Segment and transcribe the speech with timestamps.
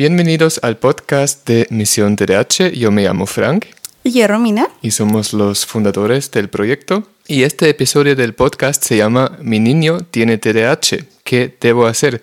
[0.00, 2.72] Bienvenidos al podcast de Misión TDH.
[2.72, 3.66] Yo me llamo Frank.
[4.02, 4.70] Y yo, Romina.
[4.80, 7.06] Y somos los fundadores del proyecto.
[7.28, 11.04] Y este episodio del podcast se llama Mi niño tiene TDAH.
[11.22, 12.22] ¿Qué debo hacer?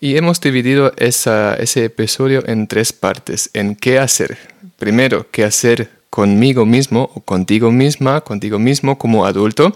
[0.00, 3.48] Y hemos dividido ese episodio en tres partes.
[3.54, 4.36] En qué hacer.
[4.78, 9.74] Primero, qué hacer conmigo mismo o contigo misma, contigo mismo como adulto,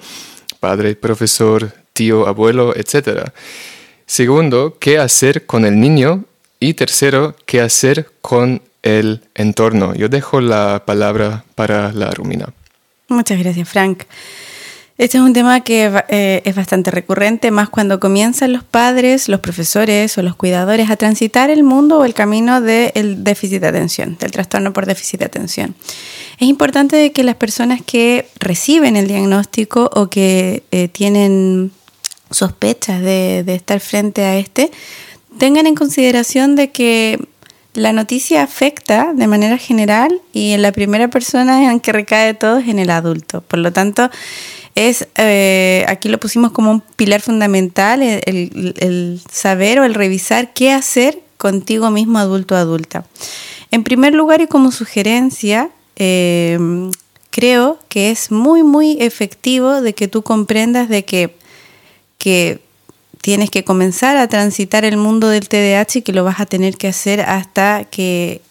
[0.60, 3.30] padre, profesor, tío, abuelo, etc.
[4.04, 6.26] Segundo, qué hacer con el niño
[6.60, 9.94] y tercero, qué hacer con el entorno.
[9.94, 12.52] Yo dejo la palabra para la Rumina.
[13.08, 14.04] Muchas gracias, Frank.
[14.98, 19.38] Este es un tema que eh, es bastante recurrente, más cuando comienzan los padres, los
[19.38, 24.16] profesores o los cuidadores a transitar el mundo o el camino del déficit de atención,
[24.18, 25.76] del trastorno por déficit de atención.
[26.40, 31.70] Es importante que las personas que reciben el diagnóstico o que eh, tienen
[32.32, 34.72] sospechas de, de estar frente a este
[35.36, 37.18] tengan en consideración de que
[37.74, 42.58] la noticia afecta de manera general y en la primera persona en que recae todo
[42.58, 43.42] es en el adulto.
[43.42, 44.10] Por lo tanto,
[44.74, 50.72] es eh, aquí lo pusimos como un pilar fundamental, el, saber o el revisar qué
[50.72, 53.04] hacer contigo mismo adulto o adulta.
[53.70, 56.58] En primer lugar y como sugerencia, eh,
[57.30, 61.36] creo que es muy, muy efectivo de que tú comprendas de que,
[62.18, 62.60] que
[63.20, 66.76] tienes que comenzar a transitar el mundo del TDAH y que lo vas a tener
[66.76, 68.42] que hacer hasta que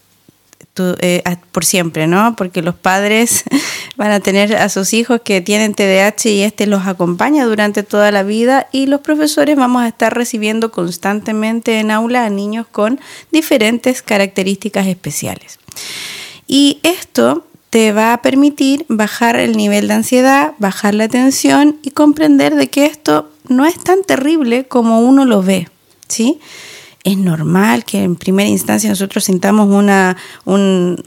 [0.99, 2.35] eh, por siempre, ¿no?
[2.35, 3.43] Porque los padres
[3.97, 8.11] van a tener a sus hijos que tienen TDAH y este los acompaña durante toda
[8.11, 12.99] la vida y los profesores vamos a estar recibiendo constantemente en aula a niños con
[13.31, 15.59] diferentes características especiales.
[16.47, 21.91] Y esto te va a permitir bajar el nivel de ansiedad, bajar la tensión y
[21.91, 25.67] comprender de que esto no es tan terrible como uno lo ve,
[26.08, 26.40] ¿sí?
[27.08, 31.02] Es normal que en primera instancia nosotros sintamos una, un,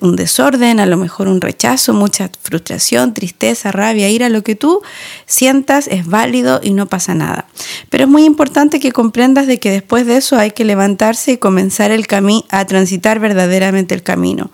[0.00, 4.80] un, desorden, a lo mejor un rechazo, mucha frustración, tristeza, rabia, ira, lo que tú
[5.26, 7.48] sientas es válido y no pasa nada.
[7.90, 11.36] Pero es muy importante que comprendas de que después de eso hay que levantarse y
[11.36, 14.50] comenzar el camino a transitar verdaderamente el camino,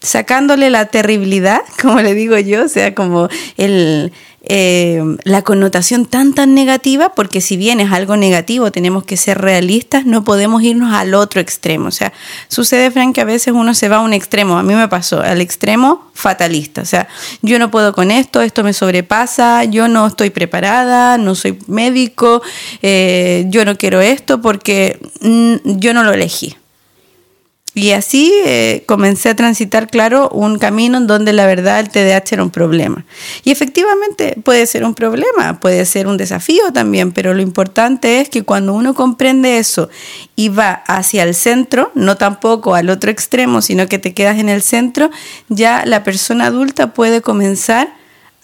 [0.00, 3.28] sacándole la terribilidad, como le digo yo, o sea, como
[3.58, 4.12] el,
[4.48, 9.38] eh, la connotación tan tan negativa, porque si bien es algo negativo, tenemos que ser
[9.38, 11.88] realistas, no podemos irnos al otro extremo.
[11.88, 12.12] O sea,
[12.48, 15.20] sucede, Frank, que a veces uno se va a un extremo, a mí me pasó,
[15.20, 16.82] al extremo fatalista.
[16.82, 17.08] O sea,
[17.42, 22.42] yo no puedo con esto, esto me sobrepasa, yo no estoy preparada, no soy médico,
[22.82, 26.56] eh, yo no quiero esto porque mm, yo no lo elegí.
[27.78, 32.32] Y así eh, comencé a transitar, claro, un camino en donde la verdad el TDAH
[32.32, 33.04] era un problema.
[33.44, 38.30] Y efectivamente puede ser un problema, puede ser un desafío también, pero lo importante es
[38.30, 39.88] que cuando uno comprende eso
[40.34, 44.48] y va hacia el centro, no tampoco al otro extremo, sino que te quedas en
[44.48, 45.12] el centro,
[45.48, 47.94] ya la persona adulta puede comenzar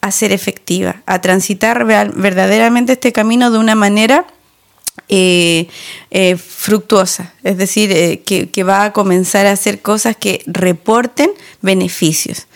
[0.01, 4.27] a ser efectiva, a transitar verdaderamente este camino de una manera
[5.09, 5.69] eh,
[6.11, 11.31] eh, fructuosa, es decir, eh, que, que, va a comenzar a hacer cosas que reporten
[11.61, 12.47] beneficios.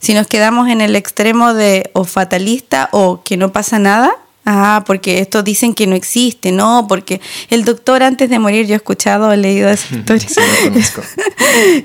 [0.00, 4.12] Si nos quedamos en el extremo de o fatalista o que no pasa nada,
[4.46, 8.74] Ah, porque estos dicen que no existe, no, porque el doctor antes de morir, yo
[8.74, 10.28] he escuchado, he leído esa historia,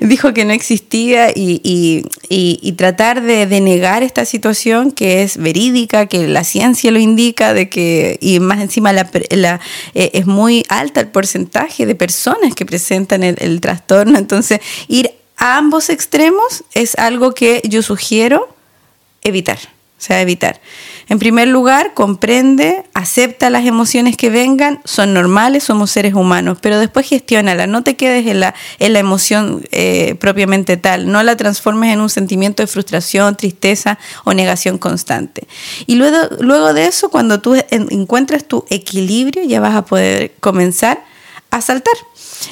[0.00, 2.04] dijo que no existía y,
[2.76, 8.18] tratar de, negar esta situación que es verídica, que la ciencia lo indica, de que,
[8.20, 9.08] y más encima la,
[9.94, 15.10] eh, es muy alta el porcentaje de personas que presentan el, el trastorno, entonces ir
[15.38, 18.54] a ambos extremos es algo que yo sugiero
[19.22, 20.60] evitar, o sea, evitar.
[21.10, 26.78] En primer lugar, comprende, acepta las emociones que vengan, son normales, somos seres humanos, pero
[26.78, 31.36] después gestiónala, no te quedes en la, en la emoción eh, propiamente tal, no la
[31.36, 35.48] transformes en un sentimiento de frustración, tristeza o negación constante.
[35.86, 41.09] Y luego, luego de eso, cuando tú encuentres tu equilibrio, ya vas a poder comenzar
[41.50, 41.94] a saltar.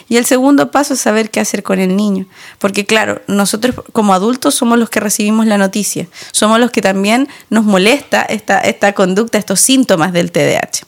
[0.09, 2.27] Y el segundo paso es saber qué hacer con el niño.
[2.59, 6.09] Porque claro, nosotros como adultos somos los que recibimos la noticia.
[6.33, 10.87] Somos los que también nos molesta esta, esta conducta, estos síntomas del TDAH.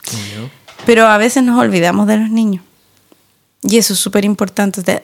[0.87, 2.65] Pero a veces nos olvidamos de los niños.
[3.63, 5.03] Y eso es súper importante.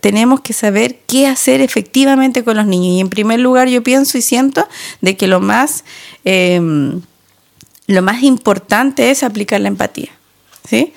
[0.00, 2.96] Tenemos que saber qué hacer efectivamente con los niños.
[2.96, 4.66] Y en primer lugar yo pienso y siento
[5.02, 5.84] de que lo más,
[6.24, 7.02] em,
[7.86, 10.10] lo más importante es aplicar la empatía.
[10.68, 10.94] ¿sí?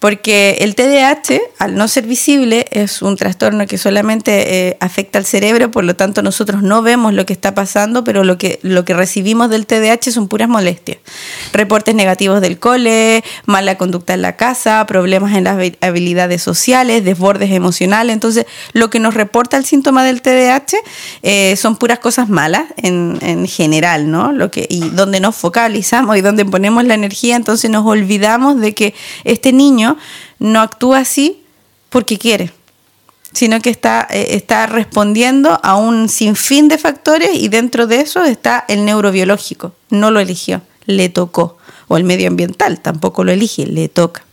[0.00, 5.26] Porque el TDAH, al no ser visible, es un trastorno que solamente eh, afecta al
[5.26, 8.86] cerebro, por lo tanto nosotros no vemos lo que está pasando, pero lo que, lo
[8.86, 10.96] que recibimos del TDAH son puras molestias.
[11.52, 17.52] Reportes negativos del cole, mala conducta en la casa, problemas en las habilidades sociales, desbordes
[17.52, 18.14] emocionales.
[18.14, 20.78] Entonces, lo que nos reporta el síntoma del TDAH
[21.22, 24.32] eh, son puras cosas malas en, en general, ¿no?
[24.32, 28.72] Lo que, y donde nos focalizamos y donde ponemos la energía, entonces nos olvidamos de
[28.72, 28.94] que
[29.24, 29.89] este niño
[30.38, 31.42] no actúa así
[31.88, 32.52] porque quiere,
[33.32, 38.24] sino que está, eh, está respondiendo a un sinfín de factores y dentro de eso
[38.24, 39.72] está el neurobiológico.
[39.90, 41.56] No lo eligió, le tocó.
[41.88, 44.24] O el medioambiental, tampoco lo elige, le toca.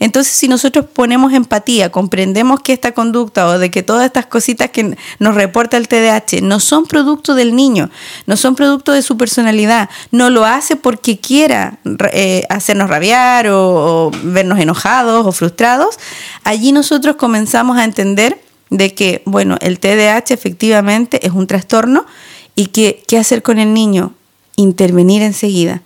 [0.00, 4.70] Entonces, si nosotros ponemos empatía, comprendemos que esta conducta o de que todas estas cositas
[4.70, 7.90] que nos reporta el TDAH no son producto del niño,
[8.26, 11.78] no son producto de su personalidad, no lo hace porque quiera
[12.12, 15.98] eh, hacernos rabiar o, vernos enojados o frustrados,
[16.42, 22.06] allí nosotros comenzamos a entender de que, bueno, el TDAH efectivamente es un trastorno
[22.54, 24.14] y que qué hacer con el niño,
[24.56, 25.82] intervenir enseguida.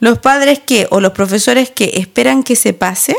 [0.00, 3.16] Los padres que o los profesores que esperan que se pase,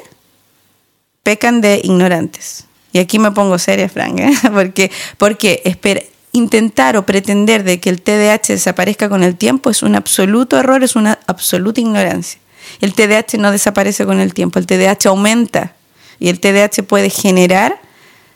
[1.24, 2.66] pecan de ignorantes.
[2.92, 4.32] Y aquí me pongo seria, Frank, ¿eh?
[4.54, 9.96] porque, porque intentar o pretender de que el TDAH desaparezca con el tiempo es un
[9.96, 12.40] absoluto error, es una absoluta ignorancia.
[12.82, 15.76] El TDAH no desaparece con el tiempo, el TDAH aumenta
[16.20, 17.82] y el TDAH puede generar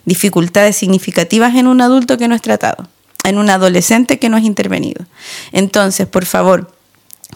[0.06, 2.88] dificultades significativas en un adulto que no es tratado
[3.24, 5.06] en un adolescente que no has intervenido.
[5.52, 6.72] Entonces, por favor,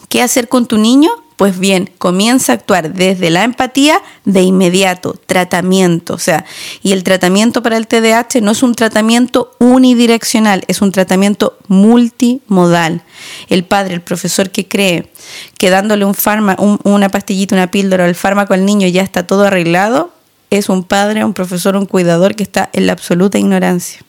[0.08, 1.10] ¿qué hacer con tu niño?
[1.38, 6.44] Pues bien, comienza a actuar desde la empatía de inmediato, tratamiento, o sea,
[6.82, 13.02] y el tratamiento para el TDAH no es un tratamiento unidireccional, es un tratamiento multimodal.
[13.48, 15.12] El padre, el profesor que cree
[15.56, 19.44] que dándole un fármaco, una pastillita, una píldora, el fármaco al niño ya está todo
[19.44, 20.10] arreglado,
[20.50, 24.00] es un padre, un profesor, un cuidador que está en la absoluta ignorancia.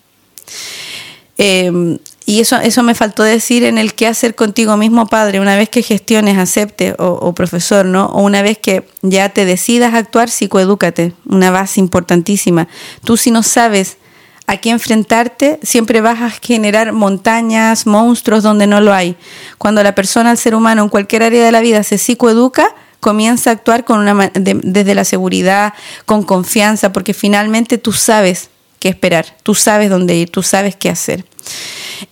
[1.37, 1.99] Em,
[2.29, 5.67] y eso, eso me faltó decir en el qué hacer contigo mismo, padre, una vez
[5.67, 8.05] que gestiones, acepte o, profesor, ¿no?
[8.05, 12.67] O una vez que ya te decidas actuar, psicoedúcate, una base importantísima.
[13.03, 13.97] Tú si no sabes
[14.45, 19.15] a qué enfrentarte, siempre vas a generar montañas, monstruos donde no lo hay.
[19.57, 23.49] Cuando la persona, el ser humano, en cualquier área de la vida se psicoeduca, comienza
[23.49, 25.73] a actuar con una, desde la seguridad,
[26.05, 30.89] con confianza, porque finalmente tú sabes qué esperar, tú sabes dónde ir, tú sabes qué
[30.89, 31.25] hacer.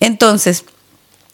[0.00, 0.64] Entonces,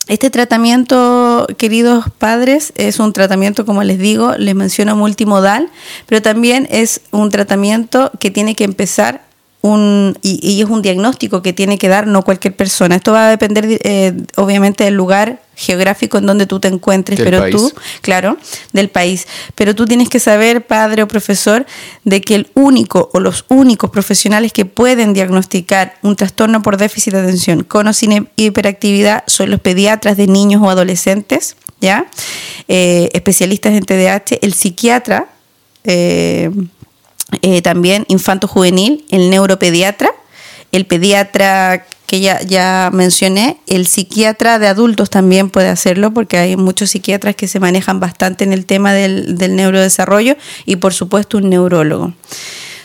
[0.07, 5.71] este tratamiento, queridos padres, es un tratamiento, como les digo, les menciono multimodal,
[6.07, 9.25] pero también es un tratamiento que tiene que empezar
[9.65, 12.97] un, y, es un diagnóstico que tiene que dar no cualquier persona.
[12.97, 17.49] Esto va a depender, eh, obviamente, del lugar geográfico en donde tú te encuentres, pero
[17.49, 17.73] tú,
[18.03, 18.37] claro,
[18.75, 19.27] del país.
[19.55, 21.65] Pero tú tienes que saber, padre o profesor,
[22.05, 27.15] de que el único o los únicos profesionales que pueden diagnosticar un trastorno por déficit
[27.15, 32.05] de atención con o sin hiperactividad son los pediatras de niños o adolescentes, ¿ya?
[32.69, 35.29] Eh, especialistas en TDAH, el psiquiatra.
[35.85, 36.51] Eh,
[37.47, 40.11] eh, también infanto juvenil, el neuropediatra,
[40.73, 46.57] el pediatra que ya, ya mencioné, el psiquiatra de adultos también puede hacerlo porque hay
[46.57, 51.37] muchos psiquiatras que se manejan bastante en el tema del, del neurodesarrollo y por supuesto
[51.37, 52.15] un neurólogo.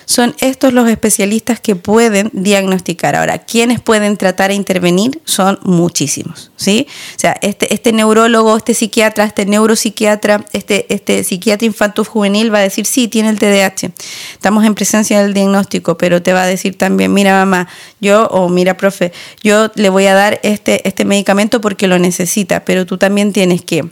[0.09, 3.15] Son estos los especialistas que pueden diagnosticar.
[3.15, 5.21] Ahora, ¿quiénes pueden tratar e intervenir?
[5.23, 6.87] Son muchísimos, ¿sí?
[7.15, 12.57] O sea, este, este neurólogo, este psiquiatra, este neuropsiquiatra, este, este psiquiatra infantil juvenil va
[12.57, 13.91] a decir, sí, tiene el TDAH.
[14.33, 17.67] Estamos en presencia del diagnóstico, pero te va a decir también, mira mamá,
[18.01, 19.13] yo, o mira profe,
[19.43, 23.61] yo le voy a dar este, este medicamento porque lo necesita, pero tú también tienes
[23.61, 23.87] que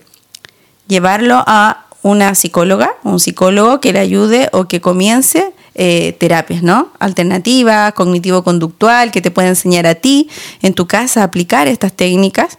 [0.88, 6.90] llevarlo a una psicóloga, un psicólogo que le ayude o que comience eh, terapias, ¿no?
[6.98, 10.28] Alternativas, cognitivo-conductual, que te pueda enseñar a ti
[10.64, 12.58] en tu casa aplicar estas técnicas.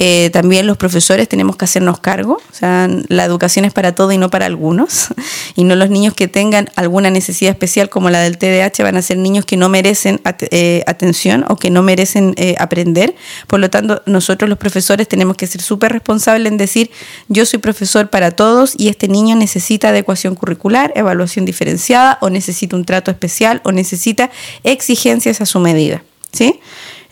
[0.00, 4.10] Eh, también los profesores tenemos que hacernos cargo, o sea, la educación es para todo
[4.10, 5.14] y no para algunos,
[5.54, 9.02] y no los niños que tengan alguna necesidad especial como la del TDAH van a
[9.02, 10.20] ser niños que no merecen
[10.50, 13.14] eh, atención o que no merecen aprender.
[13.46, 16.90] Por lo tanto, nosotros los profesores tenemos que ser súper responsables en decir,
[17.28, 22.55] yo soy profesor para todos y este niño necesita adecuación curricular, evaluación diferenciada o necesita
[22.56, 24.30] necesita un trato especial o necesita
[24.64, 26.02] exigencias a su medida.
[26.32, 26.58] ¿sí?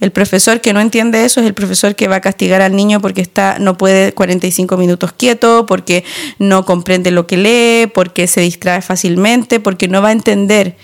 [0.01, 3.01] El profesor que no entiende eso es el profesor que va a castigar al niño
[3.01, 6.05] porque está, no puede 45 minutos quieto, porque
[6.39, 10.77] no comprende lo que lee, porque se distrae fácilmente, porque no va a entender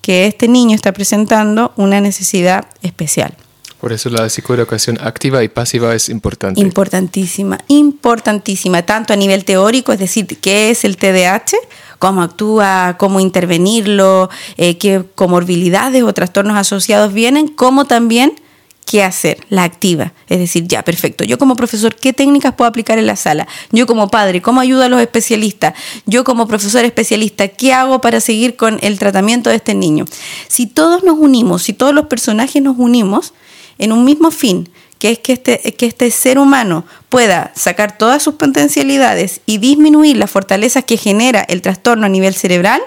[0.00, 3.34] que este niño está presentando una necesidad especial.
[3.80, 6.60] Por eso la psicoeducación activa y pasiva es importante.
[6.60, 11.56] Importantísima, importantísima, tanto a nivel teórico, es decir, qué es el TDAH,
[11.98, 18.34] cómo actúa, cómo intervenirlo, eh, qué comorbilidades o trastornos asociados vienen, como también
[18.84, 20.12] qué hacer, la activa.
[20.28, 21.24] Es decir, ya, perfecto.
[21.24, 23.48] Yo como profesor, ¿qué técnicas puedo aplicar en la sala?
[23.72, 25.74] Yo como padre, ¿cómo ayudo a los especialistas?
[26.06, 30.04] Yo como profesor especialista, ¿qué hago para seguir con el tratamiento de este niño?
[30.48, 33.32] Si todos nos unimos, si todos los personajes nos unimos
[33.78, 34.68] en un mismo fin,
[35.04, 40.16] que es que este, que este ser humano pueda sacar todas sus potencialidades y disminuir
[40.16, 42.80] las fortalezas que genera el trastorno a nivel cerebral,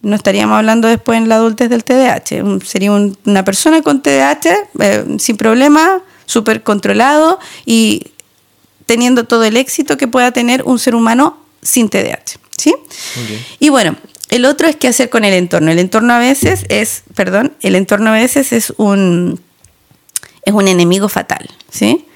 [0.00, 2.64] no estaríamos hablando después en la adultez del TDAH.
[2.64, 4.46] Sería una persona con TDAH
[4.78, 8.06] eh, sin problema, súper controlado y
[8.86, 12.38] teniendo todo el éxito que pueda tener un ser humano sin TDAH.
[12.56, 12.74] ¿sí?
[13.60, 13.96] Y bueno,
[14.30, 15.70] el otro es qué hacer con el entorno.
[15.70, 19.38] El entorno a veces es, perdón, el entorno a veces es un,
[20.48, 21.48] es un enemigo fatal.
[21.70, 22.06] ¿sí?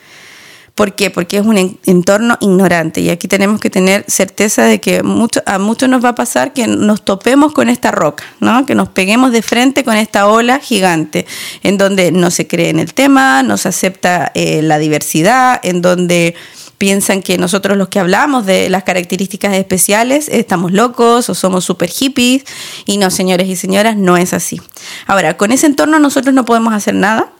[0.75, 1.11] ¿Por qué?
[1.11, 5.59] Porque es un entorno ignorante y aquí tenemos que tener certeza de que mucho, a
[5.59, 8.65] muchos nos va a pasar que nos topemos con esta roca, ¿no?
[8.65, 11.27] que nos peguemos de frente con esta ola gigante,
[11.63, 15.83] en donde no se cree en el tema, no se acepta eh, la diversidad, en
[15.83, 16.35] donde
[16.79, 21.91] piensan que nosotros los que hablamos de las características especiales estamos locos o somos super
[21.91, 22.45] hippies
[22.87, 24.61] y no, señores y señoras, no es así.
[25.07, 27.31] Ahora, con ese entorno nosotros no podemos hacer nada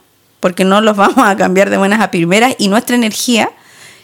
[0.43, 3.49] porque no los vamos a cambiar de buenas a primeras y nuestra energía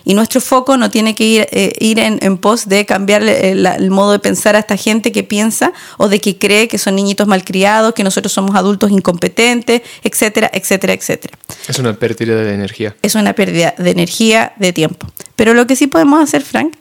[0.05, 4.13] y nuestro foco no tiene que ir, eh, ir en, pos de cambiar el, modo
[4.13, 7.93] de pensar a esta gente que piensa o de que cree que son niñitos malcriados,
[7.93, 11.38] que nosotros somos adultos incompetentes, etcétera, etcétera, etcétera.
[11.67, 12.96] Es una pérdida de energía.
[13.01, 15.12] Es una pérdida de energía, de tiempo.
[15.36, 16.74] Pero lo que sí podemos hacer, Frank,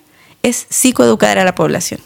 [0.44, 2.00] es psicoeducar a la población.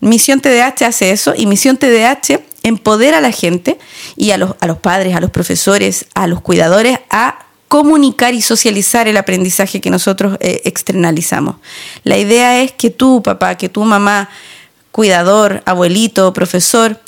[0.00, 3.78] Misión TDH hace eso y Misión TDH empodera a la gente
[4.16, 8.42] y a los, a los padres, a los profesores, a los cuidadores a comunicar y
[8.42, 11.56] socializar el aprendizaje que nosotros eh, externalizamos.
[12.04, 14.28] La idea es que tú, papá, que tu mamá,
[14.92, 17.00] cuidador, abuelito, profesor,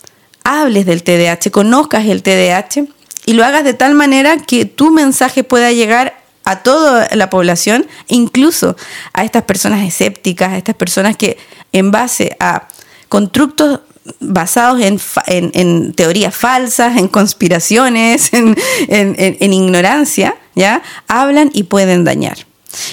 [0.44, 2.86] hables del TDAH, conozcas el TDAH
[3.26, 7.86] y lo hagas de tal manera que tu mensaje pueda llegar a toda la población,
[8.06, 8.76] incluso
[9.12, 11.36] a estas personas escépticas, a estas personas que
[11.72, 12.68] en base a
[13.08, 13.80] constructos
[14.20, 14.80] basados
[15.26, 20.82] en, teorías falsas, en conspiraciones, en, ignorancia, ¿ya?
[21.06, 22.38] Hablan y pueden dañar.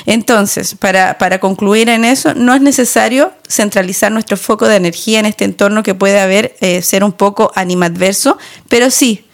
[0.05, 5.45] Entonces, para, concluir en eso, no es necesario centralizar nuestro foco de energía en este
[5.45, 8.37] entorno que puede haber, eh, ser un poco animadverso,
[8.69, 9.25] pero sí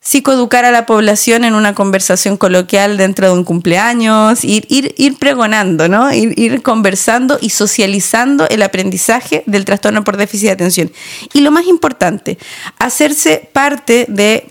[0.00, 5.18] psicoeducar a la población en una conversación coloquial dentro de un cumpleaños, ir, ir, ir
[5.18, 6.12] pregonando, ¿no?
[6.12, 10.92] Ir, ir, conversando y socializando el aprendizaje del trastorno por déficit de atención.
[11.32, 12.38] Y lo más importante,
[12.78, 14.50] hacerse parte de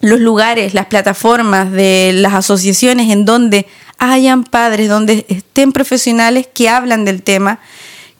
[0.00, 3.66] los lugares, las plataformas, de las asociaciones en donde
[3.98, 7.60] hayan padres, donde estén profesionales que hablan del tema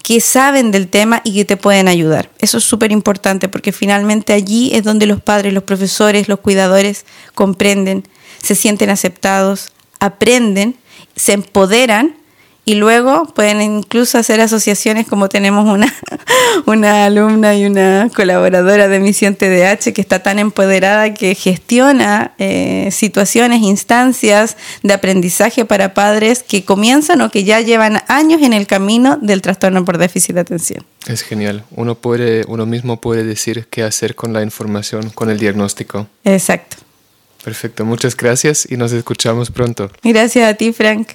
[0.02, 2.30] que saben del tema y que te pueden ayudar.
[2.38, 7.04] Eso es súper importante porque finalmente allí es donde los padres, los profesores, los cuidadores
[7.34, 8.04] comprenden,
[8.42, 10.76] se sienten aceptados, aprenden,
[11.14, 12.16] se empoderan
[12.64, 15.92] y luego pueden incluso hacer asociaciones como tenemos una,
[16.66, 22.88] una alumna y una colaboradora de Misión TDH que está tan empoderada que gestiona eh,
[22.92, 28.68] situaciones, instancias de aprendizaje para padres que comienzan o que ya llevan años en el
[28.68, 30.84] camino del trastorno por déficit de atención.
[31.08, 31.64] Es genial.
[31.72, 36.06] Uno, puede, uno mismo puede decir qué hacer con la información, con el diagnóstico.
[36.24, 36.76] Exacto.
[37.42, 37.84] Perfecto.
[37.84, 39.90] Muchas gracias y nos escuchamos pronto.
[40.04, 41.08] Gracias a ti, Frank.